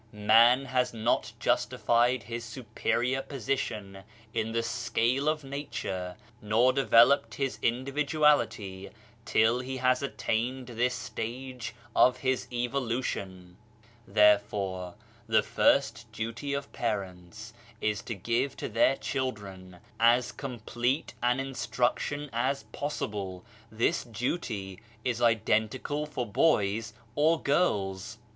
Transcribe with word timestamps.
Man 0.13 0.65
has 0.65 0.95
not 0.95 1.31
justified 1.39 2.23
his 2.23 2.43
superior 2.43 3.21
position 3.21 4.01
in 4.33 4.51
the 4.51 4.63
scale 4.63 5.29
of 5.29 5.43
nature, 5.43 6.15
nor 6.41 6.73
developed 6.73 7.35
his 7.35 7.59
individuality, 7.61 8.89
till 9.25 9.59
he 9.59 9.77
has 9.77 10.01
attained 10.01 10.65
this 10.69 10.95
stage 10.95 11.75
of 11.95 12.17
his 12.17 12.47
evolution. 12.51 13.57
Therefore 14.07 14.95
the 15.27 15.43
first 15.43 16.11
duty 16.11 16.51
of 16.55 16.73
parents 16.73 17.53
is 17.79 18.01
to 18.01 18.15
give 18.15 18.57
to 18.57 18.69
their 18.69 18.95
children 18.95 19.77
as 19.99 20.31
complete 20.31 21.13
an 21.21 21.39
instruction 21.39 22.27
as 22.33 22.63
possible: 22.71 23.45
this 23.71 24.03
duty 24.03 24.81
is 25.05 25.21
identical 25.21 26.07
for 26.07 26.25
boys 26.25 26.93
or 27.13 27.39
girls. 27.39 28.17